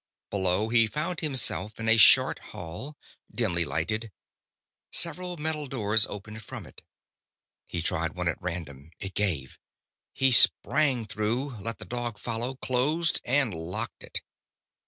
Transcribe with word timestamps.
Below, 0.31 0.69
he 0.69 0.87
found 0.87 1.19
himself 1.19 1.79
in 1.79 1.87
a 1.87 1.95
short 1.95 2.39
hall, 2.39 2.97
dimly 3.31 3.63
lighted. 3.63 4.11
Several 4.91 5.37
metal 5.37 5.67
doors 5.67 6.07
opened 6.07 6.41
from 6.41 6.65
it. 6.65 6.81
He 7.67 7.83
tried 7.83 8.13
one 8.15 8.27
at 8.27 8.41
random. 8.41 8.89
It 8.97 9.13
gave. 9.13 9.59
He 10.11 10.31
sprang 10.31 11.05
through, 11.05 11.57
let 11.59 11.77
the 11.77 11.85
dog 11.85 12.17
follow, 12.17 12.55
closed 12.55 13.21
and 13.25 13.53
locked 13.53 14.01
it. 14.01 14.21